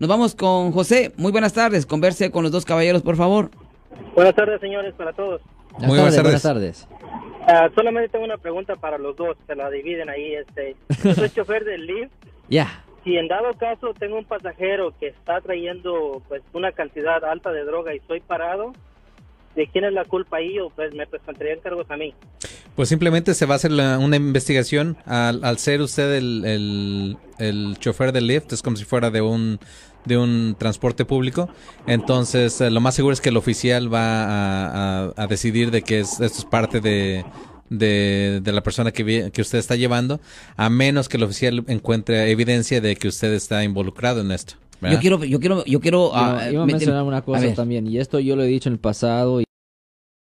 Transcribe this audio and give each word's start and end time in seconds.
Nos 0.00 0.08
vamos 0.08 0.34
con 0.34 0.72
José. 0.72 1.12
Muy 1.18 1.30
buenas 1.30 1.52
tardes. 1.52 1.84
Converse 1.84 2.30
con 2.30 2.42
los 2.42 2.50
dos 2.50 2.64
caballeros, 2.64 3.02
por 3.02 3.16
favor. 3.16 3.50
Buenas 4.14 4.34
tardes, 4.34 4.58
señores, 4.58 4.94
para 4.94 5.12
todos. 5.12 5.42
Muy 5.78 5.98
buenas 5.98 6.16
tardes. 6.16 6.22
Buenas 6.22 6.42
tardes. 6.42 6.88
Ah, 7.46 7.68
solamente 7.74 8.08
tengo 8.08 8.24
una 8.24 8.38
pregunta 8.38 8.76
para 8.76 8.96
los 8.96 9.14
dos, 9.14 9.36
se 9.46 9.54
la 9.54 9.68
dividen 9.68 10.08
ahí. 10.08 10.36
Este, 10.36 10.74
yo 11.04 11.14
soy 11.14 11.28
chofer 11.34 11.64
del 11.66 11.86
Lyft. 11.86 12.12
Ya. 12.48 12.82
Si 13.04 13.18
en 13.18 13.28
dado 13.28 13.52
caso 13.58 13.92
tengo 13.92 14.16
un 14.16 14.24
pasajero 14.24 14.94
que 14.98 15.08
está 15.08 15.42
trayendo 15.42 16.22
pues 16.28 16.42
una 16.54 16.72
cantidad 16.72 17.22
alta 17.22 17.52
de 17.52 17.64
droga 17.64 17.92
y 17.92 17.98
estoy 17.98 18.20
parado, 18.20 18.72
¿de 19.54 19.66
quién 19.66 19.84
es 19.84 19.92
la 19.92 20.06
culpa 20.06 20.38
ahí 20.38 20.58
o 20.60 20.70
pues 20.70 20.94
me 20.94 21.06
presentarían 21.06 21.60
cargos 21.60 21.90
a 21.90 21.98
mí? 21.98 22.14
Pues 22.80 22.88
simplemente 22.88 23.34
se 23.34 23.44
va 23.44 23.56
a 23.56 23.56
hacer 23.56 23.72
una 23.72 24.16
investigación 24.16 24.96
al, 25.04 25.58
ser 25.58 25.82
usted 25.82 26.14
el, 26.14 27.18
el, 27.38 27.76
chofer 27.78 28.10
del 28.10 28.26
Lyft, 28.26 28.54
es 28.54 28.62
como 28.62 28.78
si 28.78 28.86
fuera 28.86 29.10
de 29.10 29.20
un 29.20 29.60
de 30.06 30.16
un 30.16 30.56
transporte 30.58 31.04
público, 31.04 31.50
entonces 31.86 32.58
eh, 32.62 32.70
lo 32.70 32.80
más 32.80 32.94
seguro 32.94 33.12
es 33.12 33.20
que 33.20 33.28
el 33.28 33.36
oficial 33.36 33.92
va 33.92 35.10
a, 35.10 35.26
decidir 35.26 35.70
de 35.70 35.82
que 35.82 36.00
esto 36.00 36.24
es 36.24 36.46
parte 36.46 36.80
de, 36.80 37.22
de, 37.68 38.40
la 38.50 38.62
persona 38.62 38.92
que, 38.92 39.30
que 39.30 39.42
usted 39.42 39.58
está 39.58 39.76
llevando, 39.76 40.18
a 40.56 40.70
menos 40.70 41.10
que 41.10 41.18
el 41.18 41.24
oficial 41.24 41.62
encuentre 41.68 42.30
evidencia 42.30 42.80
de 42.80 42.96
que 42.96 43.08
usted 43.08 43.34
está 43.34 43.62
involucrado 43.62 44.22
en 44.22 44.32
esto. 44.32 44.54
Yo 44.90 45.00
quiero, 45.00 45.22
yo 45.22 45.38
quiero, 45.38 45.66
yo 45.66 45.80
quiero. 45.80 46.12
Ah, 46.14 46.48
mencionar 46.64 47.02
una 47.02 47.20
cosa 47.20 47.52
también, 47.52 47.86
y 47.86 47.98
esto 47.98 48.20
yo 48.20 48.36
lo 48.36 48.42
he 48.42 48.46
dicho 48.46 48.70
en 48.70 48.72
el 48.72 48.80
pasado 48.80 49.42
y 49.42 49.44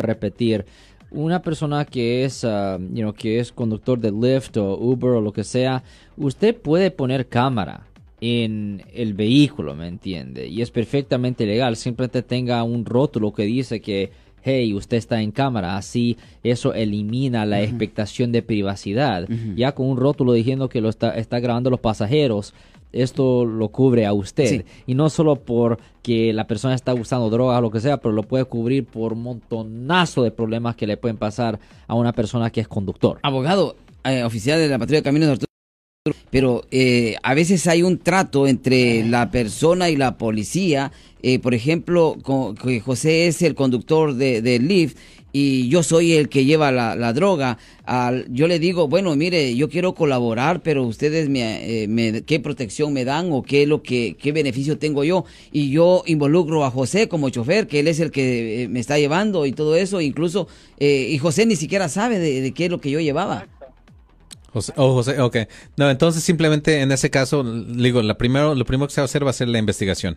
repetir 0.00 0.64
una 1.10 1.42
persona 1.42 1.84
que 1.84 2.24
es, 2.24 2.44
uh, 2.44 3.12
que 3.16 3.38
es 3.38 3.52
conductor 3.52 3.98
de 3.98 4.10
Lyft 4.10 4.56
o 4.56 4.76
Uber 4.78 5.12
o 5.12 5.20
lo 5.20 5.32
que 5.32 5.44
sea, 5.44 5.82
usted 6.16 6.56
puede 6.56 6.90
poner 6.90 7.28
cámara 7.28 7.86
en 8.20 8.82
el 8.94 9.14
vehículo, 9.14 9.74
¿me 9.74 9.88
entiende? 9.88 10.46
Y 10.48 10.62
es 10.62 10.70
perfectamente 10.70 11.46
legal, 11.46 11.76
simplemente 11.76 12.22
tenga 12.22 12.62
un 12.62 12.84
rótulo 12.84 13.32
que 13.32 13.44
dice 13.44 13.80
que, 13.80 14.10
hey, 14.42 14.72
usted 14.74 14.96
está 14.96 15.20
en 15.20 15.32
cámara, 15.32 15.76
así 15.76 16.16
eso 16.42 16.72
elimina 16.72 17.44
la 17.44 17.60
expectación 17.62 18.32
de 18.32 18.42
privacidad. 18.42 19.28
Ya 19.54 19.72
con 19.72 19.88
un 19.88 19.96
rótulo 19.96 20.32
diciendo 20.32 20.68
que 20.68 20.80
lo 20.80 20.88
está, 20.88 21.16
está 21.16 21.40
grabando 21.40 21.68
los 21.68 21.80
pasajeros, 21.80 22.54
esto 23.02 23.44
lo 23.44 23.68
cubre 23.68 24.06
a 24.06 24.12
usted. 24.12 24.64
Y 24.86 24.94
no 24.94 25.10
solo 25.10 25.36
porque 25.36 26.32
la 26.32 26.46
persona 26.46 26.74
está 26.74 26.94
usando 26.94 27.30
drogas 27.30 27.58
o 27.58 27.60
lo 27.60 27.70
que 27.70 27.80
sea, 27.80 27.98
pero 27.98 28.12
lo 28.12 28.22
puede 28.22 28.44
cubrir 28.44 28.84
por 28.84 29.12
un 29.12 29.22
montonazo 29.22 30.22
de 30.22 30.30
problemas 30.30 30.76
que 30.76 30.86
le 30.86 30.96
pueden 30.96 31.16
pasar 31.16 31.58
a 31.86 31.94
una 31.94 32.12
persona 32.12 32.50
que 32.50 32.60
es 32.60 32.68
conductor. 32.68 33.18
Abogado, 33.22 33.76
eh, 34.04 34.22
oficial 34.22 34.58
de 34.58 34.68
la 34.68 34.78
Patrulla 34.78 35.00
de 35.00 35.04
Caminos 35.04 35.38
pero 36.30 36.64
eh, 36.70 37.16
a 37.22 37.34
veces 37.34 37.66
hay 37.66 37.82
un 37.82 37.98
trato 37.98 38.46
entre 38.46 39.04
la 39.04 39.30
persona 39.30 39.90
y 39.90 39.96
la 39.96 40.18
policía. 40.18 40.92
Eh, 41.22 41.38
por 41.38 41.54
ejemplo, 41.54 42.16
que 42.62 42.80
José 42.80 43.26
es 43.26 43.42
el 43.42 43.54
conductor 43.54 44.14
de, 44.14 44.42
de 44.42 44.58
Lyft 44.58 44.96
y 45.38 45.68
yo 45.68 45.82
soy 45.82 46.14
el 46.14 46.30
que 46.30 46.46
lleva 46.46 46.72
la, 46.72 47.12
droga, 47.12 47.58
al, 47.84 48.24
yo 48.32 48.48
le 48.48 48.58
digo, 48.58 48.88
bueno, 48.88 49.14
mire, 49.16 49.54
yo 49.54 49.68
quiero 49.68 49.94
colaborar, 49.94 50.62
pero 50.62 50.84
ustedes 50.84 51.28
me, 51.28 51.84
eh, 51.84 52.22
qué 52.24 52.40
protección 52.40 52.94
me 52.94 53.04
dan 53.04 53.30
o 53.30 53.42
qué 53.42 53.66
lo 53.66 53.82
que 53.82 54.16
qué 54.18 54.32
beneficio 54.32 54.78
tengo 54.78 55.04
yo 55.04 55.26
y 55.52 55.68
yo 55.68 56.04
involucro 56.06 56.64
a 56.64 56.70
José 56.70 57.08
como 57.08 57.28
chofer, 57.28 57.66
que 57.66 57.80
él 57.80 57.88
es 57.88 58.00
el 58.00 58.12
que 58.12 58.62
eh, 58.62 58.68
me 58.68 58.80
está 58.80 58.98
llevando 58.98 59.44
y 59.44 59.52
todo 59.52 59.76
eso, 59.76 60.00
incluso 60.00 60.48
eh, 60.78 61.08
y 61.10 61.18
José 61.18 61.44
ni 61.44 61.56
siquiera 61.56 61.90
sabe 61.90 62.18
de, 62.18 62.52
qué 62.52 62.64
es 62.64 62.70
lo 62.70 62.80
que 62.80 62.90
yo 62.90 63.00
llevaba. 63.00 63.46
José, 64.56 64.72
oh, 64.76 64.94
José, 64.94 65.20
ok. 65.20 65.36
No, 65.76 65.90
entonces 65.90 66.22
simplemente 66.22 66.80
en 66.80 66.90
ese 66.90 67.10
caso, 67.10 67.44
digo, 67.44 68.00
la 68.00 68.16
primero, 68.16 68.54
lo 68.54 68.64
primero 68.64 68.88
que 68.88 68.94
se 68.94 69.02
va 69.02 69.04
a 69.04 69.04
hacer 69.04 69.26
va 69.26 69.28
a 69.28 69.34
ser 69.34 69.48
la 69.48 69.58
investigación, 69.58 70.16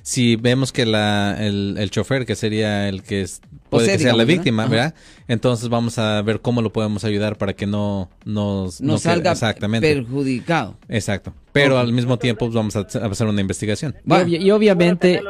Si 0.00 0.36
vemos 0.36 0.72
que 0.72 0.86
la, 0.86 1.36
el, 1.38 1.76
el 1.78 1.90
chofer, 1.90 2.24
que 2.24 2.34
sería 2.34 2.88
el 2.88 3.02
que 3.02 3.20
es, 3.20 3.42
puede 3.68 3.92
que 3.92 3.98
sea 3.98 4.16
la 4.16 4.24
víctima, 4.24 4.64
¿verdad? 4.64 4.94
Entonces 5.26 5.68
vamos 5.68 5.98
a 5.98 6.22
ver 6.22 6.40
cómo 6.40 6.62
lo 6.62 6.72
podemos 6.72 7.04
ayudar 7.04 7.36
para 7.36 7.52
que 7.52 7.66
no 7.66 8.08
nos 8.24 8.80
no, 8.80 8.96
salga 8.96 9.34
perjudicado. 9.80 10.78
Exacto. 10.88 11.34
Pero 11.52 11.78
al 11.78 11.92
mismo 11.92 12.18
tiempo 12.18 12.46
pues, 12.46 12.54
vamos 12.54 12.74
a 12.74 12.80
hacer 12.80 13.26
una 13.26 13.42
investigación. 13.42 13.94
Y, 14.26 14.50
obviamente 14.50 15.20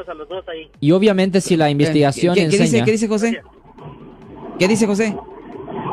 y 0.78 0.93
obviamente 0.93 1.41
si 1.41 1.56
la 1.56 1.71
investigación 1.71 2.37
¿Qué, 2.37 2.47
dice, 2.47 2.84
¿Qué 2.84 2.93
dice 2.93 3.09
José? 3.09 3.41
¿Qué 4.60 4.69
dice 4.69 4.87
José? 4.87 5.16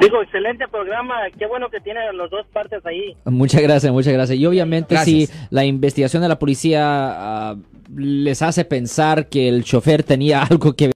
Digo, 0.01 0.21
excelente 0.21 0.67
programa, 0.67 1.15
qué 1.37 1.45
bueno 1.47 1.69
que 1.69 1.79
tiene 1.79 1.99
las 2.13 2.29
dos 2.29 2.45
partes 2.51 2.85
ahí. 2.85 3.15
Muchas 3.25 3.61
gracias, 3.61 3.91
muchas 3.91 4.13
gracias. 4.13 4.37
Y 4.37 4.45
obviamente 4.45 4.97
si 4.97 5.27
la 5.49 5.65
investigación 5.65 6.21
de 6.21 6.29
la 6.29 6.39
policía 6.39 6.81
ah, 6.83 7.55
les 7.95 8.41
hace 8.41 8.65
pensar 8.65 9.29
que 9.29 9.47
el 9.47 9.63
chofer 9.63 10.03
tenía 10.03 10.43
algo 10.49 10.73
que 10.73 10.94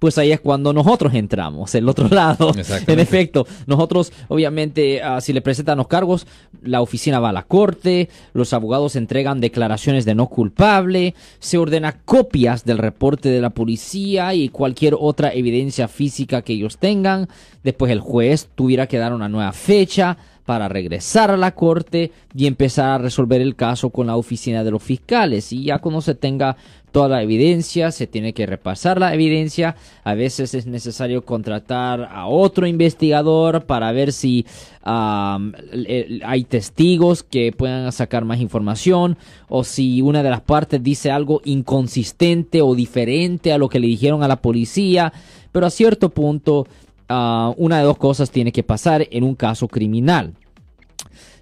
pues 0.00 0.18
ahí 0.18 0.32
es 0.32 0.40
cuando 0.40 0.72
nosotros 0.72 1.14
entramos, 1.14 1.72
el 1.76 1.88
otro 1.88 2.08
lado. 2.08 2.52
En 2.88 2.98
efecto, 2.98 3.46
nosotros, 3.66 4.12
obviamente, 4.26 5.00
ah, 5.00 5.20
si 5.20 5.32
le 5.32 5.42
presentan 5.42 5.78
los 5.78 5.86
cargos, 5.86 6.26
la 6.60 6.80
oficina 6.80 7.20
va 7.20 7.28
a 7.28 7.32
la 7.32 7.44
corte, 7.44 8.08
los 8.32 8.52
abogados 8.52 8.96
entregan 8.96 9.40
declaraciones 9.40 10.04
de 10.04 10.16
no 10.16 10.26
culpable, 10.26 11.14
se 11.38 11.56
ordena 11.56 12.00
copias 12.04 12.64
del 12.64 12.78
reporte 12.78 13.28
de 13.28 13.40
la 13.40 13.50
policía 13.50 14.34
y 14.34 14.48
cualquier 14.48 14.96
otra 14.98 15.32
evidencia 15.32 15.86
física 15.86 16.42
que 16.42 16.54
ellos 16.54 16.78
tengan. 16.78 17.28
Después 17.62 17.92
el 17.92 18.00
juez 18.00 18.48
tuviera 18.56 18.88
que 18.88 18.98
dar 18.98 19.12
una 19.12 19.28
nueva 19.28 19.52
fecha 19.52 20.16
para 20.48 20.66
regresar 20.66 21.30
a 21.30 21.36
la 21.36 21.54
corte 21.54 22.10
y 22.34 22.46
empezar 22.46 22.88
a 22.88 22.96
resolver 22.96 23.42
el 23.42 23.54
caso 23.54 23.90
con 23.90 24.06
la 24.06 24.16
oficina 24.16 24.64
de 24.64 24.70
los 24.70 24.82
fiscales. 24.82 25.52
Y 25.52 25.64
ya 25.64 25.78
cuando 25.78 26.00
se 26.00 26.14
tenga 26.14 26.56
toda 26.90 27.10
la 27.10 27.22
evidencia, 27.22 27.90
se 27.90 28.06
tiene 28.06 28.32
que 28.32 28.46
repasar 28.46 28.98
la 28.98 29.12
evidencia. 29.12 29.76
A 30.04 30.14
veces 30.14 30.54
es 30.54 30.66
necesario 30.66 31.26
contratar 31.26 32.08
a 32.10 32.28
otro 32.28 32.66
investigador 32.66 33.66
para 33.66 33.92
ver 33.92 34.10
si 34.10 34.46
hay 34.82 36.44
testigos 36.44 37.22
que 37.24 37.52
puedan 37.52 37.92
sacar 37.92 38.24
más 38.24 38.40
información 38.40 39.18
o 39.50 39.64
si 39.64 40.00
una 40.00 40.22
de 40.22 40.30
las 40.30 40.40
partes 40.40 40.82
dice 40.82 41.10
algo 41.10 41.42
inconsistente 41.44 42.62
o 42.62 42.74
diferente 42.74 43.52
a 43.52 43.58
lo 43.58 43.68
que 43.68 43.80
le 43.80 43.86
dijeron 43.86 44.22
a 44.22 44.28
la 44.28 44.36
policía. 44.40 45.12
Pero 45.52 45.66
a 45.66 45.70
cierto 45.70 46.08
punto, 46.08 46.66
ah, 47.08 47.52
una 47.56 47.78
de 47.78 47.84
dos 47.84 47.98
cosas 47.98 48.30
tiene 48.30 48.52
que 48.52 48.62
pasar 48.62 49.06
en 49.10 49.24
un 49.24 49.34
caso 49.34 49.68
criminal. 49.68 50.34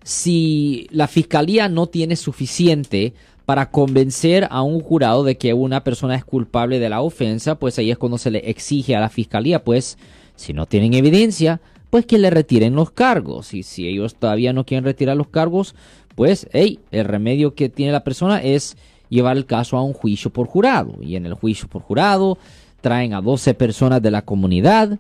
Si 0.02 0.86
la 0.90 1.08
fiscalía 1.08 1.68
no 1.68 1.86
tiene 1.88 2.16
suficiente 2.16 3.14
para 3.44 3.70
convencer 3.70 4.46
a 4.50 4.62
un 4.62 4.80
jurado 4.80 5.24
de 5.24 5.36
que 5.36 5.54
una 5.54 5.84
persona 5.84 6.16
es 6.16 6.24
culpable 6.24 6.78
de 6.78 6.88
la 6.88 7.00
ofensa, 7.00 7.58
pues 7.58 7.78
ahí 7.78 7.90
es 7.90 7.98
cuando 7.98 8.18
se 8.18 8.30
le 8.30 8.50
exige 8.50 8.96
a 8.96 9.00
la 9.00 9.08
fiscalía, 9.08 9.64
pues 9.64 9.98
si 10.34 10.52
no 10.52 10.66
tienen 10.66 10.94
evidencia, 10.94 11.60
pues 11.90 12.06
que 12.06 12.18
le 12.18 12.30
retiren 12.30 12.74
los 12.74 12.90
cargos. 12.90 13.54
Y 13.54 13.62
si 13.62 13.88
ellos 13.88 14.16
todavía 14.16 14.52
no 14.52 14.64
quieren 14.64 14.84
retirar 14.84 15.16
los 15.16 15.28
cargos, 15.28 15.74
pues 16.14 16.48
hey, 16.52 16.80
el 16.90 17.04
remedio 17.04 17.54
que 17.54 17.68
tiene 17.68 17.92
la 17.92 18.04
persona 18.04 18.42
es 18.42 18.76
llevar 19.08 19.36
el 19.36 19.46
caso 19.46 19.76
a 19.76 19.82
un 19.82 19.92
juicio 19.92 20.32
por 20.32 20.46
jurado. 20.46 20.96
Y 21.00 21.16
en 21.16 21.26
el 21.26 21.34
juicio 21.34 21.68
por 21.68 21.82
jurado 21.82 22.38
traen 22.80 23.14
a 23.14 23.20
12 23.20 23.54
personas 23.54 24.02
de 24.02 24.10
la 24.10 24.22
comunidad, 24.22 24.98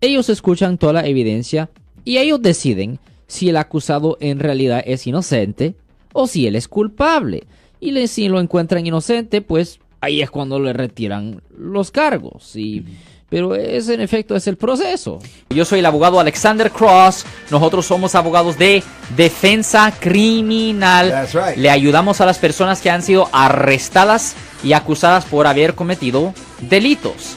ellos 0.00 0.28
escuchan 0.28 0.78
toda 0.78 0.92
la 0.94 1.06
evidencia 1.06 1.70
y 2.04 2.18
ellos 2.18 2.40
deciden 2.40 2.98
si 3.26 3.48
el 3.48 3.56
acusado 3.56 4.16
en 4.20 4.38
realidad 4.38 4.82
es 4.86 5.06
inocente 5.06 5.74
o 6.12 6.26
si 6.26 6.46
él 6.46 6.56
es 6.56 6.68
culpable 6.68 7.44
y 7.80 8.08
si 8.08 8.28
lo 8.28 8.40
encuentran 8.40 8.86
inocente, 8.86 9.40
pues 9.40 9.80
ahí 10.00 10.20
es 10.20 10.30
cuando 10.30 10.58
le 10.58 10.72
retiran 10.72 11.42
los 11.56 11.90
cargos. 11.90 12.56
Y, 12.56 12.84
pero 13.28 13.54
ese 13.54 13.94
en 13.94 14.00
efecto 14.00 14.34
es 14.34 14.46
el 14.46 14.56
proceso. 14.56 15.18
Yo 15.50 15.64
soy 15.64 15.80
el 15.80 15.86
abogado 15.86 16.18
Alexander 16.18 16.70
Cross. 16.70 17.24
Nosotros 17.50 17.86
somos 17.86 18.14
abogados 18.14 18.58
de 18.58 18.82
defensa 19.16 19.92
criminal. 19.98 21.28
Le 21.56 21.70
ayudamos 21.70 22.20
a 22.20 22.26
las 22.26 22.38
personas 22.38 22.80
que 22.80 22.90
han 22.90 23.02
sido 23.02 23.28
arrestadas 23.32 24.34
y 24.64 24.72
acusadas 24.72 25.24
por 25.24 25.46
haber 25.46 25.74
cometido 25.74 26.34
delitos. 26.60 27.36